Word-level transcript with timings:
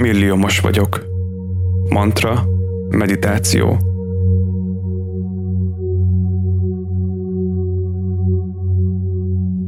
Milliómos 0.00 0.60
vagyok. 0.60 1.04
Mantra, 1.88 2.44
meditáció. 2.88 3.78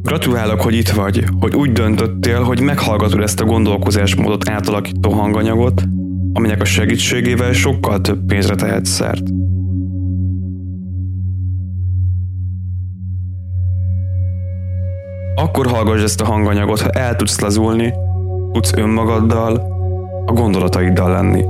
Gratulálok, 0.02 0.60
hogy 0.60 0.74
itt 0.74 0.88
vagy, 0.88 1.24
hogy 1.40 1.54
úgy 1.54 1.72
döntöttél, 1.72 2.42
hogy 2.42 2.60
meghallgatod 2.60 3.20
ezt 3.20 3.40
a 3.40 3.44
gondolkozásmódot 3.44 4.48
átalakító 4.48 5.10
hanganyagot, 5.10 5.82
aminek 6.32 6.60
a 6.60 6.64
segítségével 6.64 7.52
sokkal 7.52 8.00
több 8.00 8.26
pénzre 8.26 8.54
tehetsz 8.54 8.90
szert. 8.90 9.22
Akkor 15.34 15.66
hallgass 15.66 16.02
ezt 16.02 16.20
a 16.20 16.24
hanganyagot, 16.24 16.80
ha 16.80 16.90
el 16.90 17.16
tudsz 17.16 17.40
lazulni, 17.40 17.92
tudsz 18.52 18.72
önmagaddal, 18.76 19.70
a 20.26 20.32
gondolataiddal 20.32 21.10
lenni. 21.10 21.44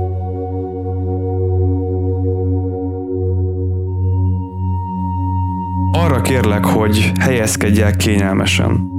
Arra 5.91 6.21
kérlek, 6.21 6.65
hogy 6.65 7.11
helyezkedj 7.19 7.81
el 7.81 7.95
kényelmesen. 7.95 8.91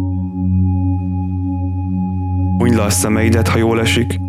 Hunyd 2.58 2.74
le 2.74 2.82
a 2.82 2.90
szemeidet, 2.90 3.48
ha 3.48 3.58
jól 3.58 3.80
esik, 3.80 4.20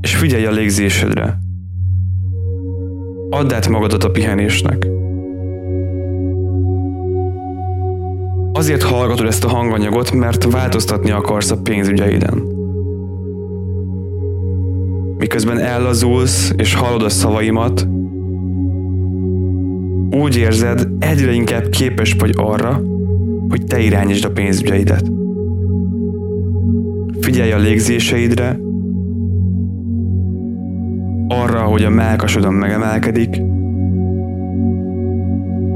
és 0.00 0.16
figyelj 0.16 0.46
a 0.46 0.50
légzésedre. 0.50 1.38
Add 3.30 3.54
át 3.54 3.68
magadat 3.68 4.04
a 4.04 4.10
pihenésnek. 4.10 4.86
Azért 8.52 8.82
hallgatod 8.82 9.26
ezt 9.26 9.44
a 9.44 9.48
hanganyagot, 9.48 10.12
mert 10.12 10.52
változtatni 10.52 11.10
akarsz 11.10 11.50
a 11.50 11.62
pénzügyeiden. 11.62 12.53
Miközben 15.24 15.58
ellazulsz 15.58 16.52
és 16.56 16.74
hallod 16.74 17.02
a 17.02 17.08
szavaimat, 17.08 17.88
úgy 20.10 20.36
érzed, 20.36 20.88
egyre 20.98 21.32
inkább 21.32 21.68
képes 21.68 22.12
vagy 22.18 22.32
arra, 22.36 22.80
hogy 23.48 23.64
te 23.64 23.80
irányítsd 23.80 24.24
a 24.24 24.30
pénzügyeidet. 24.30 25.10
Figyelj 27.20 27.52
a 27.52 27.58
légzéseidre, 27.58 28.58
arra, 31.28 31.62
hogy 31.62 31.84
a 31.84 31.90
melkasodon 31.90 32.54
megemelkedik, 32.54 33.42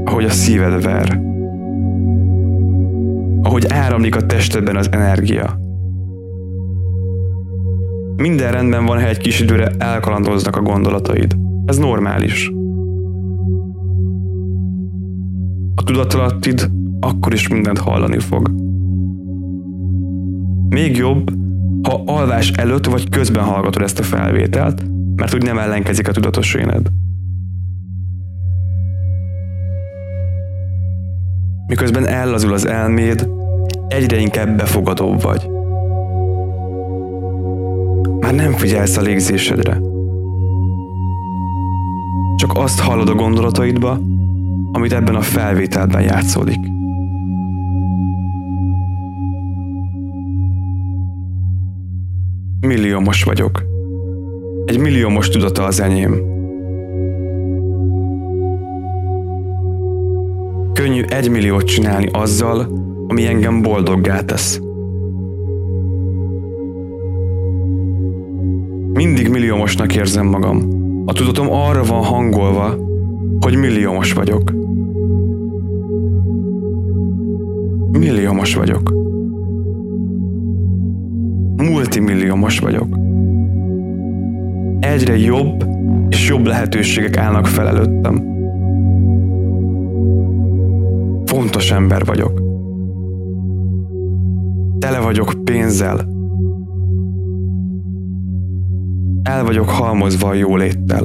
ahogy 0.05 0.25
a 0.25 0.29
szíved 0.29 0.83
ver, 0.83 1.21
ahogy 3.41 3.65
áramlik 3.67 4.15
a 4.15 4.25
testedben 4.25 4.75
az 4.75 4.87
energia. 4.91 5.68
Minden 8.19 8.51
rendben 8.51 8.85
van, 8.85 8.99
ha 8.99 9.07
egy 9.07 9.17
kis 9.17 9.39
időre 9.39 9.71
elkalandoznak 9.77 10.55
a 10.55 10.61
gondolataid. 10.61 11.37
Ez 11.65 11.77
normális. 11.77 12.51
A 15.75 15.83
tudatalattid 15.83 16.69
akkor 16.99 17.33
is 17.33 17.47
mindent 17.47 17.77
hallani 17.77 18.19
fog. 18.19 18.51
Még 20.69 20.95
jobb, 20.97 21.31
ha 21.83 22.03
alvás 22.05 22.51
előtt 22.51 22.85
vagy 22.85 23.09
közben 23.09 23.43
hallgatod 23.43 23.81
ezt 23.81 23.99
a 23.99 24.03
felvételt, 24.03 24.83
mert 25.15 25.33
úgy 25.33 25.43
nem 25.43 25.57
ellenkezik 25.57 26.07
a 26.07 26.11
tudatos 26.11 26.53
éned. 26.53 26.87
Miközben 31.67 32.05
ellazul 32.05 32.53
az 32.53 32.67
elméd, 32.67 33.29
egyre 33.87 34.17
inkább 34.17 34.57
befogadóbb 34.57 35.21
vagy. 35.21 35.58
Már 38.29 38.37
nem 38.37 38.53
figyelsz 38.53 38.97
a 38.97 39.01
légzésedre. 39.01 39.81
Csak 42.35 42.51
azt 42.53 42.79
hallod 42.79 43.09
a 43.09 43.13
gondolataidba, 43.13 43.99
amit 44.71 44.93
ebben 44.93 45.15
a 45.15 45.21
felvételben 45.21 46.01
játszódik. 46.01 46.59
Milliómos 52.61 53.23
vagyok. 53.23 53.63
Egy 54.65 54.79
milliómos 54.79 55.29
tudata 55.29 55.63
az 55.63 55.79
enyém. 55.79 56.11
Könnyű 60.73 61.03
egy 61.03 61.29
milliót 61.29 61.63
csinálni 61.63 62.09
azzal, 62.11 62.67
ami 63.07 63.25
engem 63.25 63.61
boldoggá 63.61 64.21
tesz. 64.21 64.68
Milliómosnak 69.49 69.95
érzem 69.95 70.25
magam. 70.25 70.67
A 71.05 71.13
tudatom 71.13 71.51
arra 71.51 71.83
van 71.83 72.03
hangolva, 72.03 72.75
hogy 73.39 73.55
milliómos 73.55 74.13
vagyok. 74.13 74.53
Milliómos 77.91 78.55
vagyok. 78.55 78.93
Multimilliómos 81.55 82.59
vagyok. 82.59 82.97
Egyre 84.79 85.17
jobb 85.17 85.65
és 86.09 86.27
jobb 86.27 86.45
lehetőségek 86.45 87.17
állnak 87.17 87.47
fel 87.47 87.67
előttem. 87.67 88.23
Fontos 91.25 91.71
ember 91.71 92.05
vagyok. 92.05 92.41
Tele 94.79 94.99
vagyok 94.99 95.33
pénzzel. 95.43 96.18
El 99.29 99.43
vagyok 99.43 99.69
halmozva 99.69 100.27
a 100.27 100.33
jóléttel. 100.33 101.01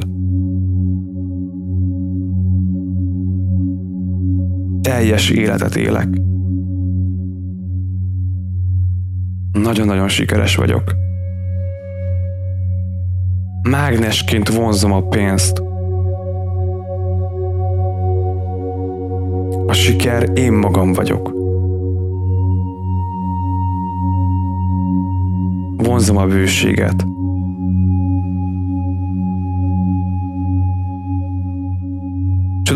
Teljes 4.81 5.29
életet 5.29 5.75
élek. 5.75 6.07
Nagyon-nagyon 9.51 10.07
sikeres 10.07 10.55
vagyok. 10.55 10.95
Mágnesként 13.69 14.49
vonzom 14.49 14.91
a 14.91 15.01
pénzt. 15.07 15.63
A 19.67 19.73
siker 19.73 20.29
én 20.33 20.53
magam 20.53 20.93
vagyok. 20.93 21.33
Vonzom 25.77 26.17
a 26.17 26.25
bőséget. 26.25 27.14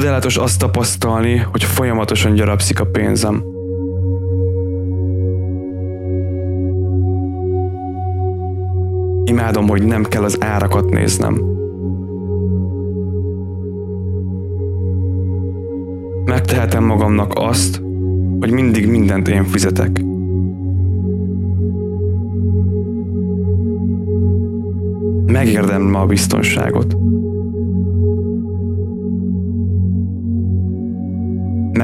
Csodálatos 0.10 0.38
azt 0.38 0.60
tapasztalni, 0.60 1.38
hogy 1.38 1.64
folyamatosan 1.64 2.34
gyarapszik 2.34 2.80
a 2.80 2.86
pénzem. 2.86 3.44
Imádom, 9.24 9.68
hogy 9.68 9.84
nem 9.84 10.04
kell 10.04 10.24
az 10.24 10.38
árakat 10.40 10.90
néznem. 10.90 11.42
Megtehetem 16.26 16.84
magamnak 16.84 17.32
azt, 17.36 17.82
hogy 18.40 18.52
mindig 18.52 18.88
mindent 18.88 19.28
én 19.28 19.44
fizetek. 19.44 20.04
Megérdemlem 25.26 25.96
a 26.02 26.06
biztonságot. 26.06 26.99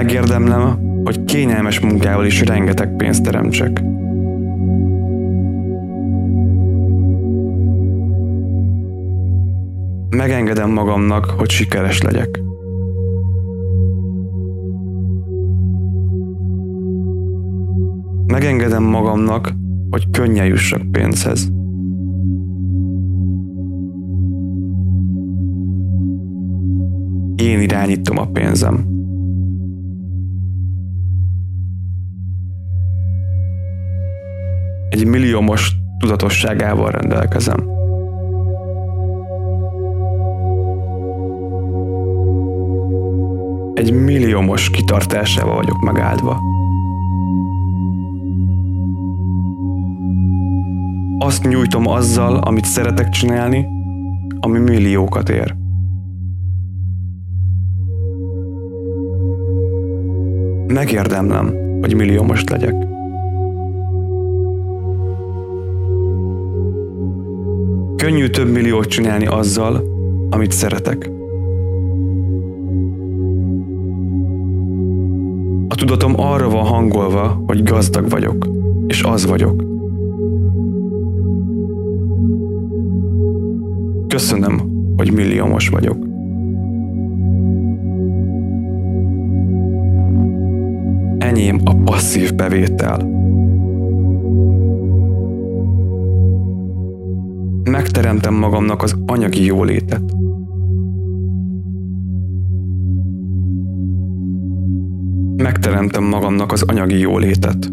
Megérdemlem, 0.05 0.79
hogy 1.03 1.23
kényelmes 1.23 1.79
munkával 1.79 2.25
is 2.25 2.41
rengeteg 2.41 2.95
pénzt 2.95 3.23
teremtsek. 3.23 3.81
Megengedem 10.09 10.69
magamnak, 10.69 11.25
hogy 11.25 11.49
sikeres 11.49 12.01
legyek. 12.01 12.39
Megengedem 18.27 18.83
magamnak, 18.83 19.53
hogy 19.89 20.09
könnyen 20.09 20.45
jussak 20.45 20.91
pénzhez. 20.91 21.47
Én 27.35 27.61
irányítom 27.61 28.17
a 28.17 28.25
pénzem. 28.25 28.94
Egy 34.95 35.05
milliómos 35.05 35.71
tudatosságával 35.99 36.91
rendelkezem. 36.91 37.73
egy 43.73 43.93
milliómos 43.93 44.69
kitartásával 44.69 45.55
vagyok 45.55 45.81
megáldva. 45.81 46.39
Azt 51.17 51.43
nyújtom 51.43 51.87
azzal, 51.87 52.37
amit 52.37 52.65
szeretek 52.65 53.09
csinálni, 53.09 53.67
ami 54.39 54.59
milliókat 54.59 55.29
ér. 55.29 55.55
Megérdemlem, 60.67 61.53
hogy 61.81 61.95
milliómos 61.95 62.43
legyek. 62.43 62.94
Könnyű 68.05 68.27
több 68.27 68.51
milliót 68.51 68.87
csinálni 68.87 69.25
azzal, 69.25 69.83
amit 70.29 70.51
szeretek. 70.51 71.09
A 75.67 75.75
tudatom 75.75 76.19
arra 76.19 76.49
van 76.49 76.65
hangolva, 76.65 77.43
hogy 77.47 77.63
gazdag 77.63 78.09
vagyok, 78.09 78.47
és 78.87 79.03
az 79.03 79.25
vagyok. 79.25 79.63
Köszönöm, 84.07 84.61
hogy 84.97 85.11
milliómos 85.11 85.69
vagyok. 85.69 85.97
Enyém 91.17 91.59
a 91.63 91.75
passzív 91.75 92.35
bevétel. 92.35 93.14
Megteremtem 97.85 98.33
magamnak 98.33 98.83
az 98.83 98.95
anyagi 99.05 99.45
jólétet. 99.45 100.01
Megteremtem 105.35 106.03
magamnak 106.03 106.51
az 106.51 106.61
anyagi 106.61 106.99
jólétet. 106.99 107.71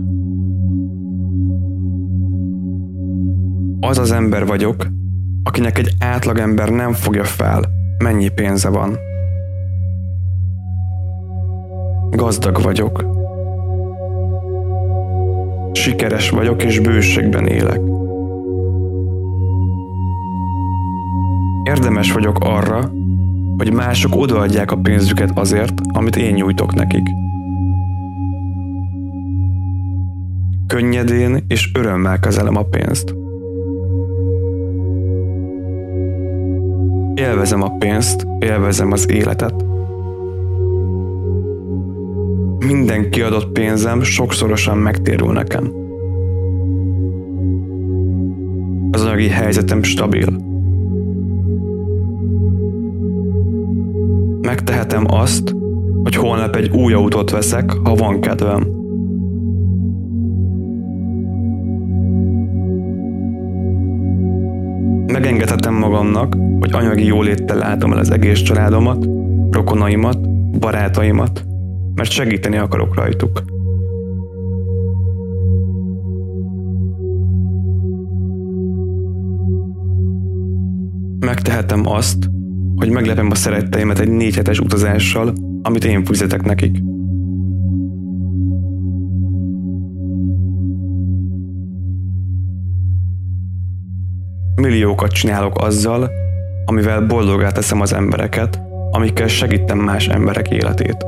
Az 3.80 3.98
az 3.98 4.12
ember 4.12 4.46
vagyok, 4.46 4.86
akinek 5.42 5.78
egy 5.78 5.94
átlagember 5.98 6.68
nem 6.68 6.92
fogja 6.92 7.24
fel, 7.24 7.64
mennyi 7.98 8.28
pénze 8.28 8.68
van. 8.68 8.96
Gazdag 12.10 12.62
vagyok. 12.62 13.04
Sikeres 15.72 16.30
vagyok 16.30 16.62
és 16.64 16.80
bőségben 16.80 17.46
élek. 17.46 18.01
Érdemes 21.76 22.12
vagyok 22.12 22.38
arra, 22.40 22.92
hogy 23.56 23.72
mások 23.72 24.16
odaadják 24.16 24.70
a 24.70 24.76
pénzüket 24.76 25.38
azért, 25.38 25.80
amit 25.92 26.16
én 26.16 26.34
nyújtok 26.34 26.74
nekik. 26.74 27.02
Könnyedén 30.66 31.44
és 31.48 31.70
örömmel 31.74 32.18
kezelem 32.18 32.56
a 32.56 32.62
pénzt. 32.62 33.14
Élvezem 37.14 37.62
a 37.62 37.76
pénzt, 37.78 38.26
élvezem 38.38 38.92
az 38.92 39.10
életet. 39.10 39.64
Minden 42.66 43.10
kiadott 43.10 43.52
pénzem 43.52 44.02
sokszorosan 44.02 44.78
megtérül 44.78 45.32
nekem. 45.32 45.72
Az 48.90 49.04
anyagi 49.04 49.28
helyzetem 49.28 49.82
stabil. 49.82 50.51
Megtehetem 54.52 55.04
azt, 55.08 55.54
hogy 56.02 56.14
holnap 56.14 56.56
egy 56.56 56.70
új 56.70 56.92
autót 56.92 57.30
veszek, 57.30 57.70
ha 57.70 57.94
van 57.94 58.20
kedvem. 58.20 58.60
Megengedhetem 65.06 65.74
magamnak, 65.74 66.36
hogy 66.60 66.72
anyagi 66.72 67.04
jóléttel 67.04 67.56
látom 67.56 67.92
el 67.92 67.98
az 67.98 68.10
egész 68.10 68.40
családomat, 68.40 69.08
rokonaimat, 69.50 70.18
barátaimat, 70.58 71.44
mert 71.94 72.10
segíteni 72.10 72.56
akarok 72.56 72.94
rajtuk. 72.94 73.42
Megtehetem 81.20 81.86
azt, 81.86 82.31
hogy 82.82 82.90
meglepem 82.90 83.30
a 83.30 83.34
szeretteimet 83.34 83.98
egy 83.98 84.08
négy 84.08 84.34
hetes 84.34 84.58
utazással, 84.58 85.32
amit 85.62 85.84
én 85.84 86.04
fizetek 86.04 86.42
nekik. 86.42 86.78
Milliókat 94.54 95.12
csinálok 95.12 95.58
azzal, 95.58 96.10
amivel 96.64 97.06
boldogá 97.06 97.50
teszem 97.52 97.80
az 97.80 97.92
embereket, 97.92 98.60
amikkel 98.90 99.28
segítem 99.28 99.78
más 99.78 100.08
emberek 100.08 100.48
életét. 100.48 101.06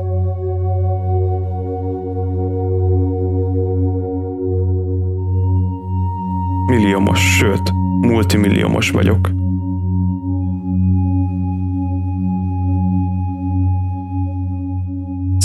Milliómos, 6.65 7.19
sőt, 7.37 7.73
multimilliómos 8.01 8.89
vagyok. 8.89 9.44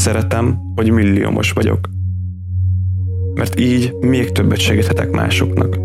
Szeretem, 0.01 0.59
hogy 0.75 0.91
milliómos 0.91 1.53
vagyok. 1.53 1.89
Mert 3.35 3.61
így 3.61 3.95
még 4.01 4.33
többet 4.33 4.59
segíthetek 4.59 5.11
másoknak. 5.11 5.77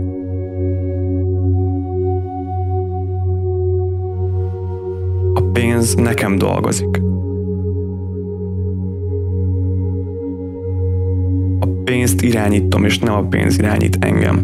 pénz 5.51 5.95
nekem 5.95 6.37
dolgozik. 6.37 7.01
A 11.59 11.67
pénzt 11.83 12.21
irányítom, 12.21 12.85
és 12.85 12.99
nem 12.99 13.13
a 13.13 13.27
pénz 13.27 13.57
irányít 13.57 13.97
engem. 13.99 14.35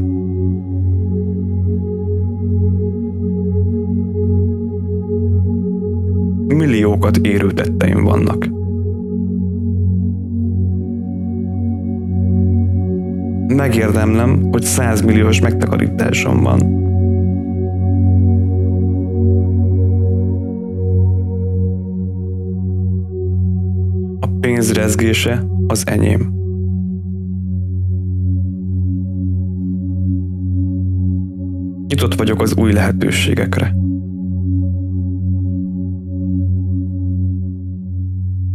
Milliókat 6.47 7.17
érő 7.17 7.51
tetteim 7.51 8.03
vannak. 8.03 8.60
Megérdemlem, 13.55 14.47
hogy 14.51 14.63
százmilliós 14.63 15.39
megtakarításom 15.39 16.41
van. 16.43 16.81
pénz 24.41 24.71
rezgése 24.71 25.47
az 25.67 25.87
enyém. 25.87 26.33
Nyitott 31.87 32.15
vagyok 32.15 32.41
az 32.41 32.55
új 32.55 32.73
lehetőségekre. 32.73 33.75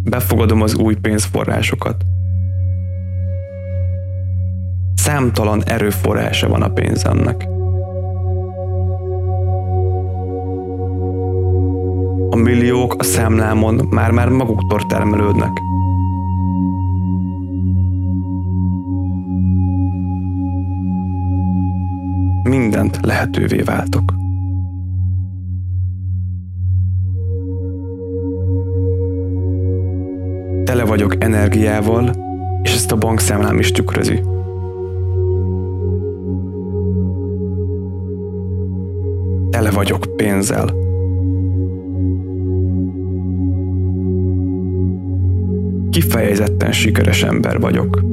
Befogadom 0.05 0.63
az 0.63 0.75
új 0.75 0.95
pénzforrásokat. 0.95 2.05
Számtalan 5.07 5.63
erőforrása 5.65 6.49
van 6.49 6.63
a 6.63 6.69
pénzemnek. 6.69 7.47
A 12.31 12.37
milliók 12.37 12.95
a 12.99 13.03
számlámon 13.03 13.87
már-már 13.91 14.29
maguktól 14.29 14.87
termelődnek. 14.87 15.51
mindent 22.43 22.99
lehetővé 23.03 23.61
váltok. 23.61 24.15
Tele 30.65 30.85
vagyok 30.85 31.15
energiával, 31.19 32.11
és 32.63 32.75
ezt 32.75 32.93
a 32.93 32.97
bankszámlám 32.97 33.59
is 33.59 33.71
tükrözi. 33.71 34.36
Vagyok 39.77 40.17
pénzzel. 40.17 40.75
Kifejezetten 45.91 46.73
sikeres 46.73 47.23
ember 47.23 47.61
vagyok. 47.61 48.05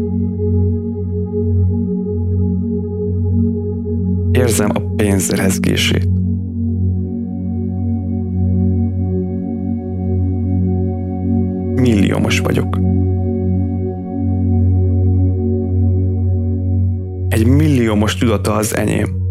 Érzem 4.32 4.70
a 4.74 4.80
pénz 4.96 5.32
rezgését. 5.32 6.08
Milliómos 11.76 12.40
vagyok. 12.40 12.80
Egy 17.30 17.46
milliómos 17.46 18.16
tudata 18.16 18.54
az 18.54 18.76
enyém. 18.76 19.23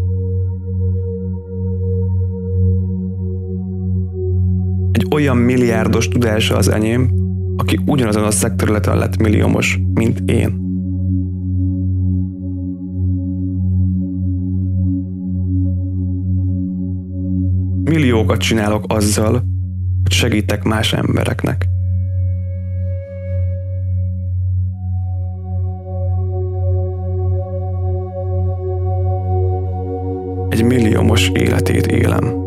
Olyan 5.13 5.37
milliárdos 5.37 6.07
tudása 6.07 6.55
az 6.57 6.67
enyém, 6.67 7.09
aki 7.57 7.79
ugyanazon 7.85 8.23
a 8.23 8.31
szektorületen 8.31 8.97
lett 8.97 9.17
milliómos, 9.17 9.79
mint 9.93 10.19
én. 10.25 10.61
Milliókat 17.83 18.39
csinálok 18.39 18.85
azzal, 18.87 19.31
hogy 20.03 20.11
segítek 20.11 20.63
más 20.63 20.93
embereknek. 20.93 21.67
Egy 30.49 30.63
milliómos 30.63 31.29
életét 31.33 31.85
élem. 31.85 32.42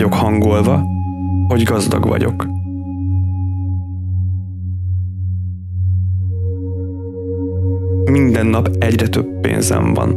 Vagyok 0.00 0.18
hangolva, 0.18 0.82
hogy 1.48 1.62
gazdag 1.62 2.06
vagyok. 2.06 2.46
Minden 8.10 8.46
nap 8.46 8.68
egyre 8.78 9.08
több 9.08 9.40
pénzem 9.40 9.94
van. 9.94 10.10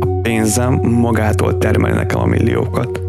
A 0.00 0.20
pénzem 0.22 0.74
magától 0.74 1.58
termel 1.58 1.94
nekem 1.94 2.20
a 2.20 2.26
milliókat. 2.26 3.02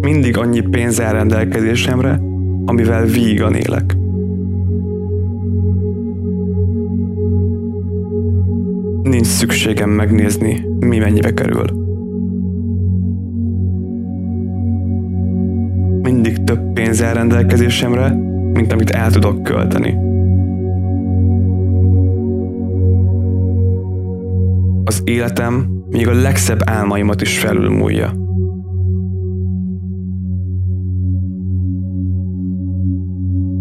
Mindig 0.00 0.36
annyi 0.38 0.60
pénz 0.60 1.00
áll 1.00 1.12
rendelkezésemre, 1.12 2.20
amivel 2.64 3.04
vígan 3.04 3.54
élek. 3.54 3.99
Nincs 9.20 9.32
szükségem 9.32 9.90
megnézni, 9.90 10.66
mi 10.78 10.98
mennyibe 10.98 11.34
kerül. 11.34 11.64
Mindig 16.02 16.44
több 16.44 16.72
pénz 16.72 17.02
áll 17.02 17.14
rendelkezésemre, 17.14 18.10
mint 18.52 18.72
amit 18.72 18.90
el 18.90 19.10
tudok 19.10 19.42
költeni. 19.42 19.96
Az 24.84 25.02
életem 25.04 25.82
még 25.90 26.08
a 26.08 26.12
legszebb 26.12 26.60
álmaimat 26.64 27.20
is 27.20 27.38
felülmúlja. 27.38 28.12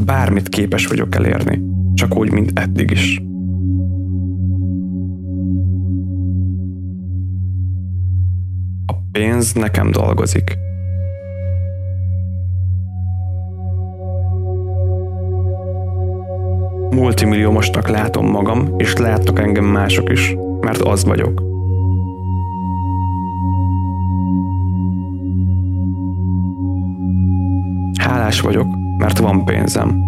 Bármit 0.06 0.50
képes 0.50 0.88
vagyok 0.88 1.16
elérni, 1.16 1.62
csak 1.94 2.18
úgy, 2.18 2.32
mint 2.32 2.60
eddig 2.60 2.92
is. 2.92 3.29
Pénz 9.12 9.54
nekem 9.54 9.92
dolgozik. 9.92 10.58
Multimilliómosnak 16.90 17.88
látom 17.88 18.26
magam, 18.26 18.74
és 18.78 18.96
látnak 18.96 19.40
engem 19.40 19.66
mások 19.66 20.10
is, 20.10 20.36
mert 20.62 20.82
az 20.82 21.06
vagyok. 21.06 21.42
Hálás 28.02 28.42
vagyok, 28.42 28.68
mert 28.98 29.18
van 29.18 29.46
pénzem. 29.46 30.08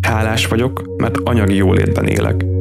Hálás 0.00 0.46
vagyok, 0.46 0.82
mert 0.96 1.16
anyagi 1.16 1.54
jólétben 1.54 2.06
élek. 2.06 2.55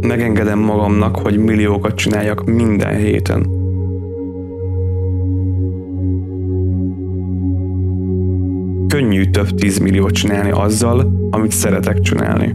Megengedem 0.00 0.58
magamnak, 0.58 1.16
hogy 1.16 1.38
milliókat 1.38 1.94
csináljak 1.94 2.44
minden 2.44 2.96
héten. 2.96 3.58
Könnyű 8.88 9.30
több 9.30 9.48
tízmilliót 9.50 10.12
csinálni 10.12 10.50
azzal, 10.50 11.28
amit 11.30 11.50
szeretek 11.50 12.00
csinálni. 12.00 12.54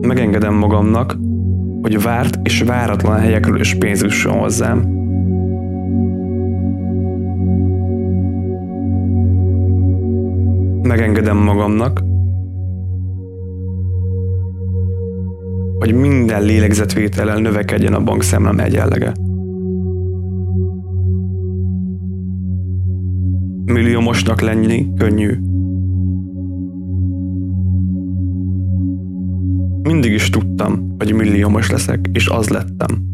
Megengedem 0.00 0.54
magamnak, 0.54 1.16
hogy 1.82 2.02
várt 2.02 2.38
és 2.42 2.62
váratlan 2.62 3.18
helyekről 3.18 3.60
is 3.60 3.74
pénz 3.74 4.02
jusson 4.02 4.38
hozzám. 4.38 4.78
Megengedem 10.82 11.36
magamnak, 11.36 12.07
hogy 15.78 15.94
minden 15.94 16.42
lélegzetvétellel 16.42 17.38
növekedjen 17.38 17.94
a 17.94 18.00
bankszámlám 18.00 18.58
egyenlege. 18.58 19.12
Milliómosnak 23.64 24.40
lenni 24.40 24.94
könnyű. 24.96 25.38
Mindig 29.82 30.12
is 30.12 30.30
tudtam, 30.30 30.94
hogy 30.98 31.14
milliómos 31.14 31.70
leszek, 31.70 32.08
és 32.12 32.28
az 32.28 32.48
lettem. 32.48 33.06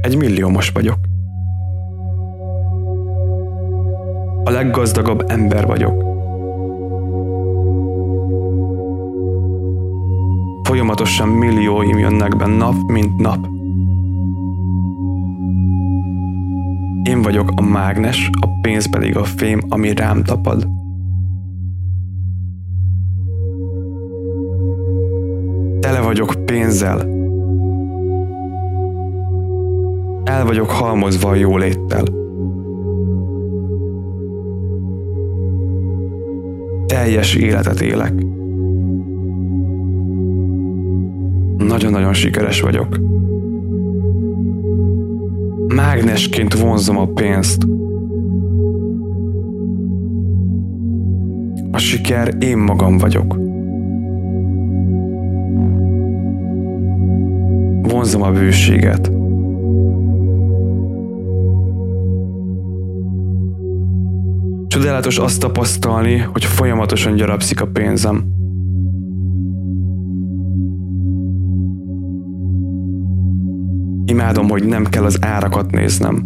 Egy 0.00 0.16
milliómos 0.16 0.70
vagyok. 0.70 0.98
A 4.44 4.50
leggazdagabb 4.50 5.24
ember 5.26 5.66
vagyok. 5.66 6.07
Folyamatosan 10.68 11.28
millióim 11.28 11.98
jönnek 11.98 12.36
be 12.36 12.46
nap, 12.46 12.74
mint 12.86 13.16
nap. 13.16 13.46
Én 17.02 17.22
vagyok 17.22 17.50
a 17.56 17.62
mágnes, 17.62 18.30
a 18.40 18.60
pénz 18.60 18.90
pedig 18.90 19.16
a 19.16 19.24
fém, 19.24 19.60
ami 19.68 19.94
rám 19.94 20.22
tapad. 20.24 20.68
Tele 25.80 26.00
vagyok 26.00 26.44
pénzzel. 26.44 26.98
El 30.24 30.44
vagyok 30.44 30.70
halmozva 30.70 31.28
a 31.28 31.34
jóléttel. 31.34 32.04
Teljes 36.86 37.34
életet 37.34 37.80
élek. 37.80 38.37
Nagyon-nagyon 41.78 42.12
sikeres 42.12 42.60
vagyok. 42.60 42.98
Mágnesként 45.74 46.54
vonzom 46.54 46.98
a 46.98 47.06
pénzt. 47.06 47.62
A 51.70 51.78
siker 51.78 52.36
én 52.40 52.58
magam 52.58 52.96
vagyok. 52.96 53.34
Vonzom 57.82 58.22
a 58.22 58.30
bőséget. 58.30 59.12
Csodálatos 64.66 65.18
azt 65.18 65.40
tapasztalni, 65.40 66.18
hogy 66.18 66.44
folyamatosan 66.44 67.14
gyarapszik 67.14 67.60
a 67.60 67.66
pénzem. 67.66 68.37
Imádom, 74.28 74.48
hogy 74.48 74.64
nem 74.64 74.84
kell 74.84 75.04
az 75.04 75.18
árakat 75.20 75.70
néznem. 75.70 76.24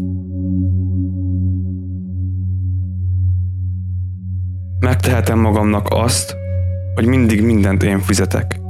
Megtehetem 4.81 5.39
magamnak 5.39 5.87
azt, 5.91 6.37
hogy 6.95 7.07
mindig 7.07 7.43
mindent 7.43 7.83
én 7.83 7.99
fizetek. 7.99 8.61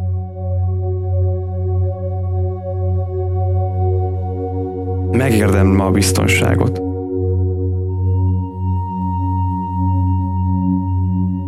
Megérdemlem 5.11 5.81
a 5.81 5.91
biztonságot. 5.91 6.81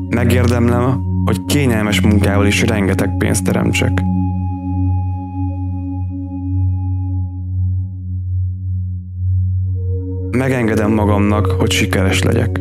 Megérdemlem, 0.09 1.03
hogy 1.25 1.45
kényelmes 1.45 2.01
munkával 2.01 2.47
is 2.47 2.63
rengeteg 2.63 3.17
pénzt 3.17 3.45
teremtsek. 3.45 4.14
Megengedem 10.45 10.93
magamnak, 10.93 11.47
hogy 11.47 11.71
sikeres 11.71 12.23
legyek. 12.23 12.61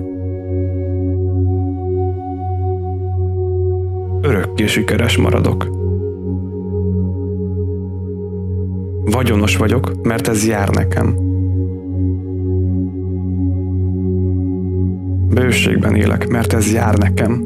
örökké 4.22 4.66
sikeres 4.66 5.18
maradok. 5.18 5.68
Vagyonos 9.06 9.58
vagyok, 9.58 10.04
mert 10.04 10.28
ez 10.28 10.48
jár 10.48 10.70
nekem. 10.70 11.16
Bőségben 15.30 15.96
élek, 15.96 16.28
mert 16.28 16.54
ez 16.54 16.74
jár 16.74 16.98
nekem. 16.98 17.46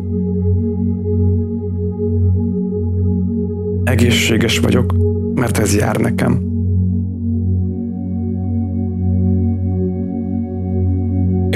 Egészséges 3.84 4.60
vagyok, 4.60 4.94
mert 5.36 5.58
ez 5.58 5.76
jár 5.76 5.98
nekem. 5.98 6.47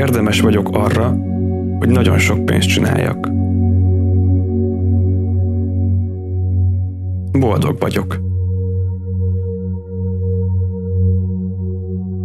Érdemes 0.01 0.39
vagyok 0.39 0.70
arra, 0.72 1.17
hogy 1.79 1.89
nagyon 1.89 2.17
sok 2.17 2.46
pénzt 2.46 2.67
csináljak. 2.67 3.29
Boldog 7.39 7.75
vagyok. 7.79 8.20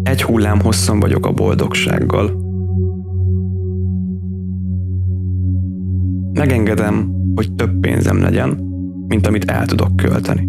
Egy 0.03 0.23
hullám 0.23 0.61
hosszan 0.61 1.01
vagyok 1.01 1.27
a 1.27 1.33
boldogsággal. 1.33 2.31
Megengedem, 6.33 7.15
hogy 7.35 7.55
több 7.55 7.81
pénzem 7.81 8.21
legyen, 8.21 8.49
mint 9.07 9.27
amit 9.27 9.51
el 9.51 9.67
tudok 9.67 9.97
költeni. 9.97 10.49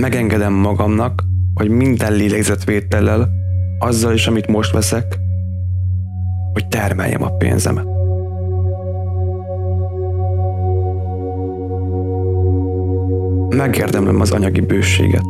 Megengedem 0.00 0.52
magamnak, 0.52 1.32
hogy 1.54 1.68
minden 1.68 2.12
lélegzetvétellel, 2.12 3.30
azzal 3.78 4.12
is, 4.12 4.26
amit 4.26 4.46
most 4.46 4.72
veszek, 4.72 5.18
hogy 6.52 6.68
termeljem 6.68 7.22
a 7.22 7.30
pénzemet. 7.30 7.86
Megérdemlem 13.56 14.20
az 14.20 14.30
anyagi 14.30 14.60
bőséget. 14.60 15.24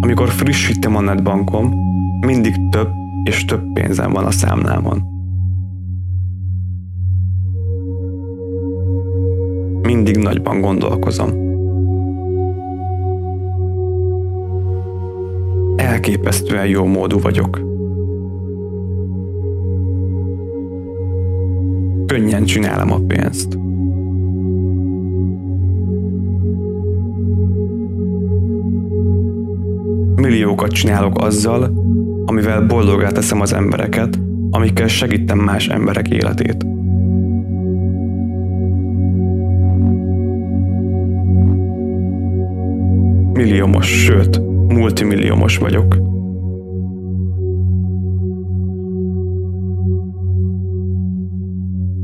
Amikor 0.00 0.28
frissítem 0.28 0.96
a 0.96 1.00
netbankom, 1.00 1.72
mindig 2.20 2.68
több 2.70 2.88
és 3.24 3.44
több 3.44 3.72
pénzem 3.72 4.12
van 4.12 4.24
a 4.24 4.30
számlámon. 4.30 5.11
Mindig 9.92 10.16
nagyban 10.16 10.60
gondolkozom. 10.60 11.30
Elképesztően 15.76 16.66
jó 16.66 16.84
módú 16.84 17.20
vagyok. 17.20 17.60
Könnyen 22.06 22.44
csinálom 22.44 22.92
a 22.92 22.98
pénzt. 23.06 23.58
Milliókat 30.16 30.70
csinálok 30.70 31.18
azzal, 31.18 31.72
amivel 32.24 32.66
boldogá 32.66 33.10
teszem 33.10 33.40
az 33.40 33.52
embereket, 33.52 34.18
amikkel 34.50 34.88
segítem 34.88 35.38
más 35.38 35.68
emberek 35.68 36.08
életét. 36.08 36.71
Milliómos, 43.42 43.86
sőt, 43.86 44.40
multimilliómos 44.68 45.56
vagyok. 45.58 45.96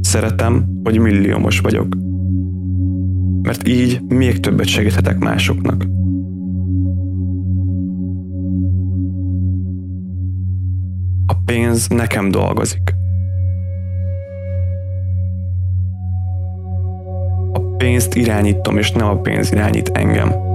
Szeretem, 0.00 0.80
hogy 0.84 0.98
milliómos 0.98 1.60
vagyok. 1.60 1.96
Mert 3.42 3.68
így 3.68 4.00
még 4.08 4.40
többet 4.40 4.66
segíthetek 4.66 5.18
másoknak. 5.18 5.86
pénz 11.44 11.88
nekem 11.88 12.30
dolgozik. 12.30 12.94
A 17.52 17.60
pénzt 17.76 18.14
irányítom, 18.14 18.78
és 18.78 18.92
nem 18.92 19.08
a 19.08 19.16
pénz 19.16 19.52
irányít 19.52 19.88
engem. 19.88 20.47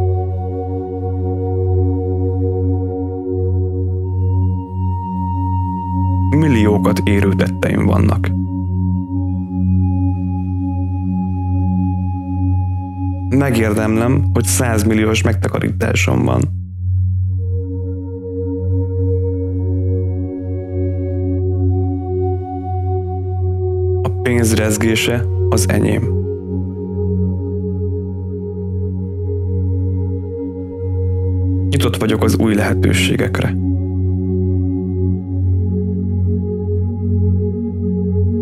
Milliókat 6.83 7.07
érő 7.07 7.33
tetteim 7.33 7.85
vannak. 7.85 8.29
Megérdemlem, 13.29 14.29
hogy 14.33 14.43
százmilliós 14.43 15.21
megtakarításom 15.21 16.23
van. 16.23 16.61
pénz 24.21 24.53
rezgése 24.53 25.25
az 25.49 25.69
enyém. 25.69 26.21
Nyitott 31.69 31.97
vagyok 31.97 32.23
az 32.23 32.37
új 32.37 32.55
lehetőségekre. 32.55 33.72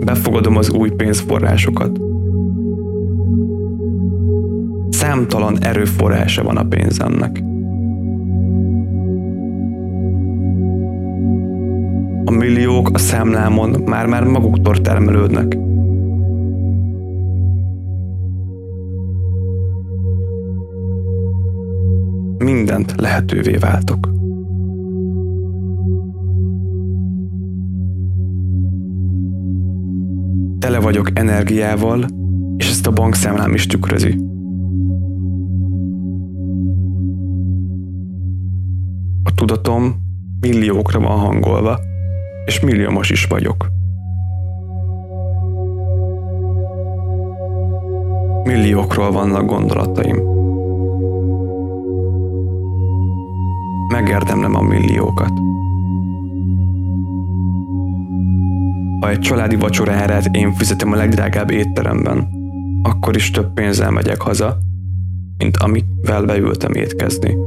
Befogadom 0.06 0.58
az 0.58 0.70
új 0.70 0.90
pénzforrásokat. 0.90 2.00
Számtalan 4.90 5.64
erőforrása 5.64 6.44
van 6.44 6.58
a 6.58 6.64
pénzemnek. 6.64 7.44
A 12.26 12.32
milliók 12.32 12.90
a 12.94 12.98
számlámon 12.98 13.82
már-már 13.86 14.24
maguktól 14.24 14.82
termelődnek. 14.82 15.58
mindent 22.42 22.94
lehetővé 22.98 23.56
váltok. 23.56 24.11
Tele 30.62 30.80
vagyok 30.80 31.10
energiával, 31.14 32.06
és 32.58 32.70
ezt 32.70 32.88
a 32.88 32.92
bankszámlám 32.92 33.54
is 33.54 33.66
tükrözi. 33.66 34.18
A 39.24 39.34
tudatom 39.36 39.96
milliókra 40.40 41.00
van 41.00 41.20
hangolva, 41.20 41.80
és 42.46 42.60
milliómos 42.60 43.10
is 43.10 43.26
vagyok. 43.26 43.68
Milliókról 48.44 49.12
vannak 49.12 49.46
gondolataim. 49.46 50.32
megérdemlem 53.92 54.56
a 54.56 54.62
milliókat. 54.62 55.32
Ha 59.02 59.10
egy 59.10 59.20
családi 59.20 59.56
vacsoráját 59.56 60.36
én 60.36 60.54
fizetem 60.54 60.92
a 60.92 60.96
legdrágább 60.96 61.52
étteremben, 61.52 62.28
akkor 62.84 63.16
is 63.16 63.32
több 63.32 63.54
pénzzel 63.54 63.92
megyek 63.92 64.22
haza, 64.22 64.58
mint 65.38 65.58
amivel 65.58 66.24
beültem 66.26 66.74
étkezni. 66.74 67.38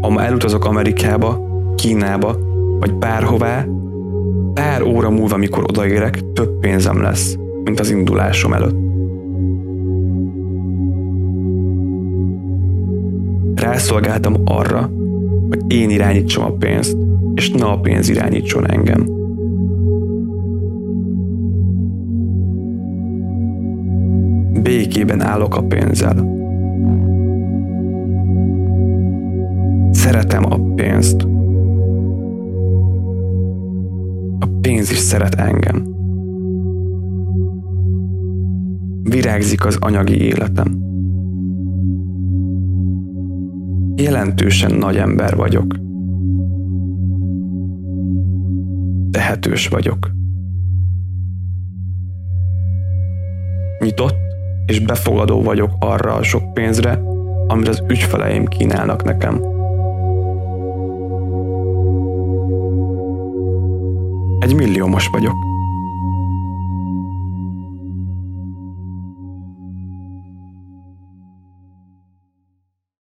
Ha 0.00 0.08
ma 0.08 0.22
elutazok 0.22 0.64
Amerikába, 0.64 1.46
Kínába, 1.76 2.36
vagy 2.78 2.94
bárhová, 2.94 3.64
pár 4.54 4.82
óra 4.82 5.10
múlva, 5.10 5.36
mikor 5.36 5.64
odaérek, 5.68 6.32
több 6.32 6.58
pénzem 6.60 7.02
lesz, 7.02 7.36
mint 7.64 7.80
az 7.80 7.90
indulásom 7.90 8.52
előtt. 8.52 8.76
Rászolgáltam 13.54 14.34
arra, 14.44 14.90
hogy 15.48 15.72
én 15.72 15.90
irányítsam 15.90 16.44
a 16.44 16.50
pénzt, 16.50 17.07
és 17.38 17.50
ne 17.50 17.64
a 17.64 17.80
pénz 17.80 18.08
irányítson 18.08 18.70
engem. 18.70 19.04
Békében 24.62 25.20
állok 25.20 25.56
a 25.56 25.62
pénzzel. 25.62 26.36
Szeretem 29.90 30.44
a 30.52 30.74
pénzt. 30.74 31.22
A 34.38 34.46
pénz 34.60 34.90
is 34.90 34.98
szeret 34.98 35.34
engem. 35.34 35.82
Virágzik 39.02 39.64
az 39.64 39.76
anyagi 39.80 40.20
életem 40.20 40.86
jelentősen 43.96 44.74
nagy 44.74 44.96
ember 44.96 45.36
vagyok. 45.36 45.87
Tehetős 49.28 49.68
vagyok. 49.68 50.10
Nyitott 53.78 54.16
és 54.66 54.80
befogadó 54.80 55.42
vagyok 55.42 55.70
arra 55.78 56.14
a 56.14 56.22
sok 56.22 56.54
pénzre, 56.54 57.00
amit 57.46 57.68
az 57.68 57.82
ügyfeleim 57.88 58.46
kínálnak 58.46 59.04
nekem. 59.04 59.34
Egy 64.40 64.54
milliómos 64.54 65.08
vagyok. 65.08 65.47